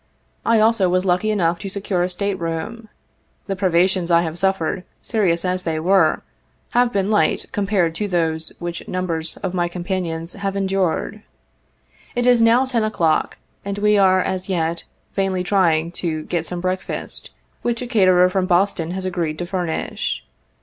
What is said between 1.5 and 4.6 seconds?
to secure a state room. The privations I have